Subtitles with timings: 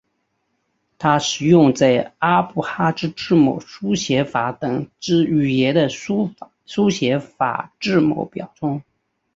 [0.97, 6.31] 它使用在阿布哈兹字母书写法等之语言的书
[6.89, 8.81] 写法字母表中。